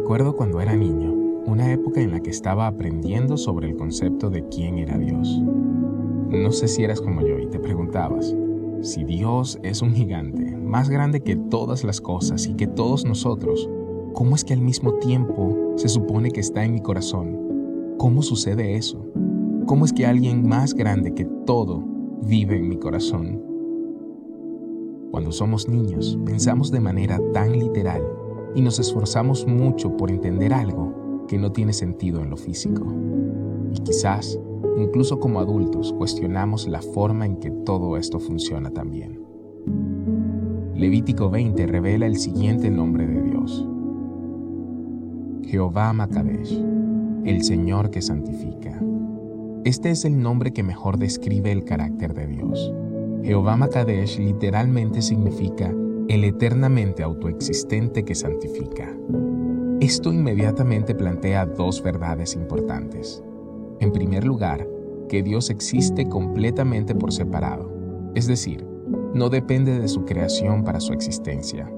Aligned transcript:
Recuerdo 0.00 0.34
cuando 0.34 0.62
era 0.62 0.74
niño, 0.74 1.12
una 1.44 1.70
época 1.70 2.00
en 2.00 2.10
la 2.10 2.20
que 2.20 2.30
estaba 2.30 2.66
aprendiendo 2.66 3.36
sobre 3.36 3.68
el 3.68 3.76
concepto 3.76 4.30
de 4.30 4.48
quién 4.48 4.78
era 4.78 4.96
Dios. 4.96 5.40
No 6.30 6.50
sé 6.52 6.68
si 6.68 6.82
eras 6.82 7.02
como 7.02 7.20
yo 7.20 7.38
y 7.38 7.46
te 7.46 7.60
preguntabas, 7.60 8.34
si 8.80 9.04
Dios 9.04 9.60
es 9.62 9.82
un 9.82 9.92
gigante, 9.92 10.56
más 10.56 10.88
grande 10.88 11.20
que 11.20 11.36
todas 11.36 11.84
las 11.84 12.00
cosas 12.00 12.46
y 12.46 12.54
que 12.54 12.66
todos 12.66 13.04
nosotros, 13.04 13.68
¿cómo 14.14 14.34
es 14.34 14.42
que 14.42 14.54
al 14.54 14.62
mismo 14.62 14.94
tiempo 14.94 15.74
se 15.76 15.88
supone 15.88 16.30
que 16.30 16.40
está 16.40 16.64
en 16.64 16.72
mi 16.72 16.80
corazón? 16.80 17.94
¿Cómo 17.98 18.22
sucede 18.22 18.76
eso? 18.76 19.06
¿Cómo 19.66 19.84
es 19.84 19.92
que 19.92 20.06
alguien 20.06 20.48
más 20.48 20.72
grande 20.72 21.12
que 21.12 21.26
todo 21.44 21.84
vive 22.22 22.56
en 22.56 22.70
mi 22.70 22.78
corazón? 22.78 23.44
Cuando 25.10 25.30
somos 25.30 25.68
niños, 25.68 26.18
pensamos 26.24 26.70
de 26.70 26.80
manera 26.80 27.20
tan 27.32 27.52
literal 27.52 28.02
y 28.54 28.62
nos 28.62 28.78
esforzamos 28.78 29.46
mucho 29.46 29.96
por 29.96 30.10
entender 30.10 30.52
algo 30.52 31.24
que 31.28 31.38
no 31.38 31.52
tiene 31.52 31.72
sentido 31.72 32.22
en 32.22 32.30
lo 32.30 32.36
físico. 32.36 32.84
Y 33.72 33.80
quizás, 33.80 34.38
incluso 34.76 35.20
como 35.20 35.40
adultos, 35.40 35.92
cuestionamos 35.92 36.66
la 36.66 36.82
forma 36.82 37.26
en 37.26 37.36
que 37.36 37.50
todo 37.50 37.96
esto 37.96 38.18
funciona 38.18 38.70
también. 38.70 39.20
Levítico 40.74 41.30
20 41.30 41.66
revela 41.66 42.06
el 42.06 42.16
siguiente 42.16 42.70
nombre 42.70 43.06
de 43.06 43.22
Dios. 43.22 43.68
Jehová 45.44 45.92
Makadesh, 45.92 46.64
el 47.24 47.42
Señor 47.44 47.90
que 47.90 48.02
santifica. 48.02 48.80
Este 49.64 49.90
es 49.90 50.04
el 50.04 50.22
nombre 50.22 50.52
que 50.52 50.62
mejor 50.62 50.96
describe 50.96 51.52
el 51.52 51.64
carácter 51.64 52.14
de 52.14 52.26
Dios. 52.26 52.72
Jehová 53.22 53.56
Makadesh 53.56 54.18
literalmente 54.18 55.02
significa 55.02 55.74
el 56.10 56.24
eternamente 56.24 57.04
autoexistente 57.04 58.04
que 58.04 58.16
santifica. 58.16 58.92
Esto 59.78 60.12
inmediatamente 60.12 60.92
plantea 60.92 61.46
dos 61.46 61.80
verdades 61.84 62.34
importantes. 62.34 63.22
En 63.78 63.92
primer 63.92 64.24
lugar, 64.24 64.66
que 65.08 65.22
Dios 65.22 65.50
existe 65.50 66.08
completamente 66.08 66.96
por 66.96 67.12
separado, 67.12 67.72
es 68.16 68.26
decir, 68.26 68.66
no 69.14 69.28
depende 69.28 69.78
de 69.78 69.86
su 69.86 70.04
creación 70.04 70.64
para 70.64 70.80
su 70.80 70.92
existencia. 70.92 71.70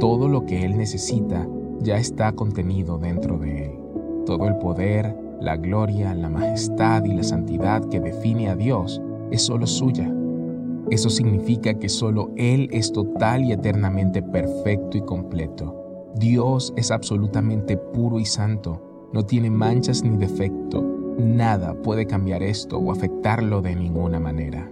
Todo 0.00 0.28
lo 0.28 0.46
que 0.46 0.64
Él 0.64 0.78
necesita 0.78 1.46
ya 1.80 1.98
está 1.98 2.32
contenido 2.32 2.96
dentro 2.96 3.36
de 3.36 3.66
Él. 3.66 3.72
Todo 4.24 4.48
el 4.48 4.56
poder, 4.56 5.14
la 5.42 5.58
gloria, 5.58 6.14
la 6.14 6.30
majestad 6.30 7.04
y 7.04 7.12
la 7.12 7.22
santidad 7.22 7.84
que 7.90 8.00
define 8.00 8.48
a 8.48 8.56
Dios 8.56 9.02
es 9.30 9.42
solo 9.42 9.66
suya. 9.66 10.10
Eso 10.90 11.10
significa 11.10 11.74
que 11.74 11.88
solo 11.88 12.30
Él 12.36 12.68
es 12.72 12.92
total 12.92 13.44
y 13.44 13.52
eternamente 13.52 14.22
perfecto 14.22 14.96
y 14.96 15.02
completo. 15.02 16.10
Dios 16.16 16.72
es 16.76 16.90
absolutamente 16.90 17.76
puro 17.76 18.18
y 18.18 18.24
santo, 18.24 19.08
no 19.12 19.24
tiene 19.24 19.50
manchas 19.50 20.02
ni 20.02 20.16
defecto, 20.16 20.82
nada 21.18 21.74
puede 21.74 22.06
cambiar 22.06 22.42
esto 22.42 22.78
o 22.78 22.90
afectarlo 22.90 23.60
de 23.60 23.76
ninguna 23.76 24.18
manera. 24.18 24.70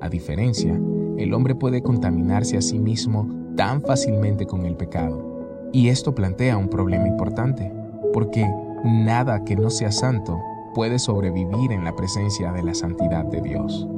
A 0.00 0.08
diferencia, 0.08 0.78
el 1.16 1.32
hombre 1.32 1.54
puede 1.54 1.82
contaminarse 1.82 2.56
a 2.56 2.62
sí 2.62 2.78
mismo 2.78 3.28
tan 3.56 3.82
fácilmente 3.82 4.46
con 4.46 4.66
el 4.66 4.76
pecado. 4.76 5.70
Y 5.72 5.88
esto 5.88 6.14
plantea 6.14 6.58
un 6.58 6.68
problema 6.68 7.08
importante, 7.08 7.72
porque 8.12 8.48
nada 8.84 9.44
que 9.44 9.56
no 9.56 9.70
sea 9.70 9.92
santo 9.92 10.38
puede 10.74 10.98
sobrevivir 10.98 11.72
en 11.72 11.84
la 11.84 11.96
presencia 11.96 12.52
de 12.52 12.62
la 12.62 12.74
santidad 12.74 13.24
de 13.24 13.40
Dios. 13.40 13.88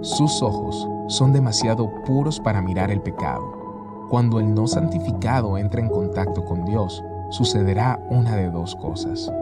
Sus 0.00 0.42
ojos 0.42 0.88
son 1.08 1.32
demasiado 1.32 1.90
puros 2.04 2.40
para 2.40 2.62
mirar 2.62 2.90
el 2.90 3.00
pecado. 3.00 4.06
Cuando 4.08 4.40
el 4.40 4.54
no 4.54 4.66
santificado 4.66 5.56
entra 5.56 5.80
en 5.80 5.88
contacto 5.88 6.44
con 6.44 6.64
Dios, 6.64 7.02
sucederá 7.30 7.98
una 8.10 8.36
de 8.36 8.50
dos 8.50 8.76
cosas. 8.76 9.32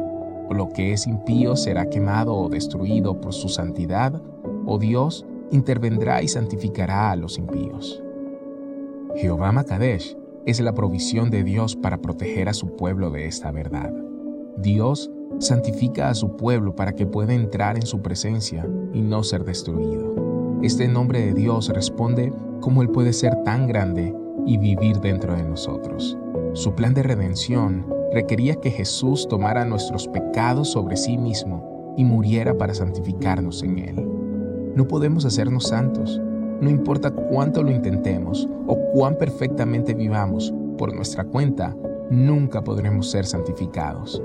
O 0.48 0.54
lo 0.54 0.68
que 0.68 0.92
es 0.92 1.06
impío 1.06 1.56
será 1.56 1.90
quemado 1.90 2.34
o 2.34 2.48
destruido 2.48 3.20
por 3.20 3.32
su 3.32 3.48
santidad, 3.48 4.22
o 4.66 4.78
Dios 4.78 5.26
intervendrá 5.50 6.22
y 6.22 6.28
santificará 6.28 7.10
a 7.10 7.16
los 7.16 7.38
impíos. 7.38 8.02
Jehová 9.16 9.50
Makadesh 9.52 10.16
es 10.46 10.60
la 10.60 10.72
provisión 10.72 11.30
de 11.30 11.42
Dios 11.42 11.76
para 11.76 11.98
proteger 11.98 12.48
a 12.48 12.54
su 12.54 12.76
pueblo 12.76 13.10
de 13.10 13.26
esta 13.26 13.50
verdad. 13.50 13.92
Dios 14.56 15.10
santifica 15.38 16.10
a 16.10 16.14
su 16.14 16.36
pueblo 16.36 16.76
para 16.76 16.94
que 16.94 17.06
pueda 17.06 17.34
entrar 17.34 17.76
en 17.76 17.86
su 17.86 18.02
presencia 18.02 18.66
y 18.92 19.00
no 19.00 19.22
ser 19.22 19.44
destruido. 19.44 20.29
Este 20.62 20.88
nombre 20.88 21.24
de 21.24 21.32
Dios 21.32 21.70
responde 21.70 22.34
cómo 22.60 22.82
Él 22.82 22.90
puede 22.90 23.14
ser 23.14 23.34
tan 23.44 23.66
grande 23.66 24.14
y 24.44 24.58
vivir 24.58 25.00
dentro 25.00 25.34
de 25.34 25.42
nosotros. 25.42 26.18
Su 26.52 26.74
plan 26.74 26.92
de 26.92 27.02
redención 27.02 27.86
requería 28.12 28.56
que 28.56 28.70
Jesús 28.70 29.26
tomara 29.26 29.64
nuestros 29.64 30.06
pecados 30.08 30.68
sobre 30.68 30.98
sí 30.98 31.16
mismo 31.16 31.94
y 31.96 32.04
muriera 32.04 32.58
para 32.58 32.74
santificarnos 32.74 33.62
en 33.62 33.78
Él. 33.78 34.06
No 34.74 34.86
podemos 34.86 35.24
hacernos 35.24 35.68
santos, 35.68 36.20
no 36.60 36.68
importa 36.68 37.10
cuánto 37.10 37.62
lo 37.62 37.70
intentemos 37.70 38.46
o 38.66 38.76
cuán 38.92 39.16
perfectamente 39.16 39.94
vivamos 39.94 40.52
por 40.76 40.94
nuestra 40.94 41.24
cuenta, 41.24 41.74
nunca 42.10 42.62
podremos 42.62 43.10
ser 43.10 43.24
santificados. 43.24 44.22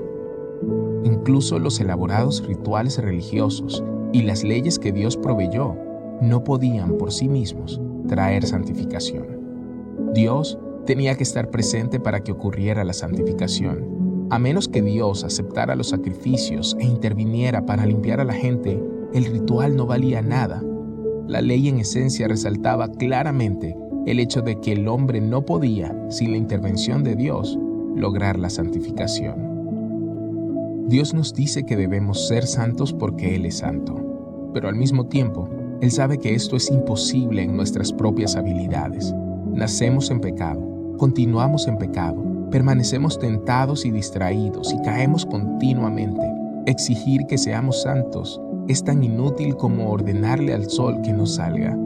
Incluso 1.02 1.58
los 1.58 1.80
elaborados 1.80 2.46
rituales 2.46 2.98
religiosos 2.98 3.82
y 4.12 4.24
las 4.24 4.44
leyes 4.44 4.78
que 4.78 4.92
Dios 4.92 5.16
proveyó 5.16 5.85
no 6.20 6.44
podían 6.44 6.96
por 6.98 7.12
sí 7.12 7.28
mismos 7.28 7.80
traer 8.08 8.46
santificación. 8.46 9.26
Dios 10.14 10.58
tenía 10.86 11.16
que 11.16 11.24
estar 11.24 11.50
presente 11.50 12.00
para 12.00 12.20
que 12.20 12.32
ocurriera 12.32 12.84
la 12.84 12.92
santificación. 12.92 14.26
A 14.30 14.38
menos 14.38 14.68
que 14.68 14.82
Dios 14.82 15.24
aceptara 15.24 15.76
los 15.76 15.90
sacrificios 15.90 16.76
e 16.80 16.84
interviniera 16.84 17.66
para 17.66 17.86
limpiar 17.86 18.20
a 18.20 18.24
la 18.24 18.32
gente, 18.32 18.82
el 19.12 19.24
ritual 19.26 19.76
no 19.76 19.86
valía 19.86 20.22
nada. 20.22 20.62
La 21.26 21.40
ley 21.40 21.68
en 21.68 21.78
esencia 21.78 22.28
resaltaba 22.28 22.88
claramente 22.88 23.76
el 24.06 24.20
hecho 24.20 24.42
de 24.42 24.60
que 24.60 24.72
el 24.72 24.88
hombre 24.88 25.20
no 25.20 25.44
podía, 25.44 25.94
sin 26.10 26.30
la 26.30 26.36
intervención 26.36 27.02
de 27.02 27.16
Dios, 27.16 27.58
lograr 27.96 28.38
la 28.38 28.50
santificación. 28.50 29.56
Dios 30.88 31.14
nos 31.14 31.34
dice 31.34 31.64
que 31.64 31.76
debemos 31.76 32.28
ser 32.28 32.46
santos 32.46 32.92
porque 32.92 33.34
Él 33.34 33.44
es 33.44 33.58
santo, 33.58 34.50
pero 34.54 34.68
al 34.68 34.76
mismo 34.76 35.06
tiempo 35.06 35.48
él 35.80 35.90
sabe 35.90 36.18
que 36.18 36.34
esto 36.34 36.56
es 36.56 36.70
imposible 36.70 37.42
en 37.42 37.56
nuestras 37.56 37.92
propias 37.92 38.34
habilidades. 38.36 39.14
Nacemos 39.52 40.10
en 40.10 40.20
pecado, 40.20 40.60
continuamos 40.96 41.68
en 41.68 41.76
pecado, 41.76 42.22
permanecemos 42.50 43.18
tentados 43.18 43.84
y 43.84 43.90
distraídos 43.90 44.72
y 44.72 44.80
caemos 44.82 45.26
continuamente. 45.26 46.22
Exigir 46.66 47.26
que 47.26 47.38
seamos 47.38 47.82
santos 47.82 48.40
es 48.68 48.82
tan 48.82 49.02
inútil 49.04 49.56
como 49.56 49.90
ordenarle 49.90 50.54
al 50.54 50.68
sol 50.68 51.00
que 51.02 51.12
no 51.12 51.26
salga. 51.26 51.76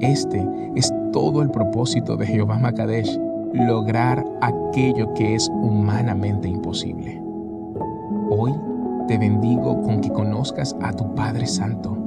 Este 0.00 0.46
es 0.76 0.92
todo 1.12 1.42
el 1.42 1.50
propósito 1.50 2.16
de 2.16 2.26
Jehová 2.26 2.58
Makadesh, 2.58 3.18
lograr 3.54 4.24
aquello 4.42 5.12
que 5.14 5.34
es 5.34 5.48
humanamente 5.48 6.48
imposible. 6.48 7.20
Hoy 8.30 8.52
te 9.08 9.16
bendigo 9.16 9.80
con 9.82 10.02
que 10.02 10.10
conozcas 10.10 10.76
a 10.82 10.92
tu 10.92 11.14
Padre 11.14 11.46
Santo 11.46 11.97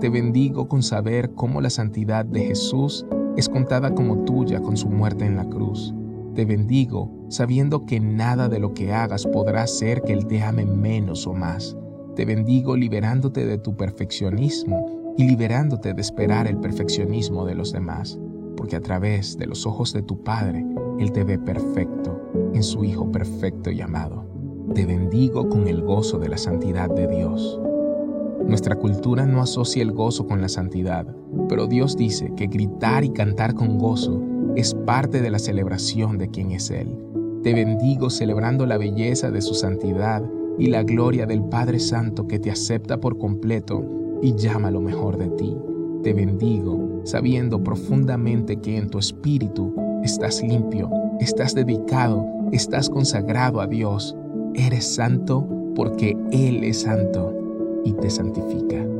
te 0.00 0.10
bendigo 0.10 0.68
con 0.68 0.82
saber 0.82 1.32
cómo 1.34 1.60
la 1.60 1.70
santidad 1.70 2.24
de 2.24 2.46
Jesús 2.46 3.04
es 3.36 3.48
contada 3.48 3.94
como 3.94 4.24
tuya 4.24 4.60
con 4.60 4.76
su 4.76 4.88
muerte 4.88 5.24
en 5.26 5.36
la 5.36 5.48
cruz. 5.48 5.94
Te 6.34 6.44
bendigo 6.44 7.10
sabiendo 7.28 7.84
que 7.84 7.98
nada 7.98 8.48
de 8.48 8.60
lo 8.60 8.74
que 8.74 8.92
hagas 8.92 9.26
podrá 9.26 9.62
hacer 9.62 10.02
que 10.02 10.12
Él 10.12 10.26
te 10.26 10.42
ame 10.42 10.66
menos 10.66 11.26
o 11.26 11.34
más. 11.34 11.76
Te 12.14 12.24
bendigo 12.24 12.76
liberándote 12.76 13.44
de 13.44 13.58
tu 13.58 13.76
perfeccionismo 13.76 15.14
y 15.16 15.24
liberándote 15.24 15.94
de 15.94 16.00
esperar 16.00 16.46
el 16.46 16.58
perfeccionismo 16.58 17.44
de 17.44 17.56
los 17.56 17.72
demás, 17.72 18.20
porque 18.56 18.76
a 18.76 18.80
través 18.80 19.36
de 19.36 19.46
los 19.46 19.66
ojos 19.66 19.92
de 19.92 20.02
tu 20.02 20.22
Padre, 20.22 20.64
Él 21.00 21.10
te 21.10 21.24
ve 21.24 21.38
perfecto, 21.38 22.22
en 22.54 22.62
su 22.62 22.84
Hijo 22.84 23.10
perfecto 23.10 23.70
y 23.72 23.80
amado. 23.80 24.24
Te 24.74 24.86
bendigo 24.86 25.48
con 25.48 25.66
el 25.66 25.82
gozo 25.82 26.18
de 26.18 26.28
la 26.28 26.38
santidad 26.38 26.88
de 26.88 27.08
Dios. 27.08 27.60
Nuestra 28.46 28.76
cultura 28.76 29.26
no 29.26 29.42
asocia 29.42 29.82
el 29.82 29.92
gozo 29.92 30.26
con 30.26 30.40
la 30.40 30.48
santidad, 30.48 31.06
pero 31.48 31.66
Dios 31.66 31.96
dice 31.96 32.32
que 32.36 32.46
gritar 32.46 33.04
y 33.04 33.10
cantar 33.10 33.54
con 33.54 33.78
gozo 33.78 34.22
es 34.56 34.74
parte 34.74 35.20
de 35.20 35.30
la 35.30 35.38
celebración 35.38 36.18
de 36.18 36.28
quien 36.28 36.52
es 36.52 36.70
Él. 36.70 36.96
Te 37.42 37.52
bendigo 37.52 38.10
celebrando 38.10 38.64
la 38.64 38.78
belleza 38.78 39.30
de 39.30 39.42
su 39.42 39.54
santidad 39.54 40.22
y 40.58 40.66
la 40.66 40.82
gloria 40.82 41.26
del 41.26 41.42
Padre 41.44 41.78
Santo 41.78 42.26
que 42.26 42.38
te 42.38 42.50
acepta 42.50 43.00
por 43.00 43.18
completo 43.18 43.84
y 44.22 44.34
llama 44.34 44.70
lo 44.70 44.80
mejor 44.80 45.18
de 45.18 45.28
ti. 45.28 45.56
Te 46.02 46.14
bendigo 46.14 47.02
sabiendo 47.04 47.62
profundamente 47.62 48.56
que 48.56 48.76
en 48.76 48.88
tu 48.88 48.98
espíritu 48.98 49.74
estás 50.02 50.42
limpio, 50.42 50.90
estás 51.20 51.54
dedicado, 51.54 52.26
estás 52.52 52.88
consagrado 52.88 53.60
a 53.60 53.66
Dios. 53.66 54.16
Eres 54.54 54.86
santo 54.86 55.46
porque 55.74 56.16
Él 56.32 56.64
es 56.64 56.80
santo 56.80 57.37
y 57.84 57.92
te 57.92 58.10
santifica. 58.10 58.97